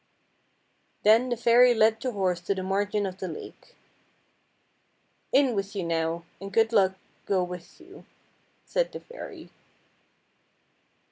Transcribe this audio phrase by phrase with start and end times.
[1.03, 3.75] Then the fairy led the horse to the margin of the lake."
[5.31, 6.95] In with you now, and good luck
[7.27, 8.03] go with you,"
[8.65, 9.51] said the fairy.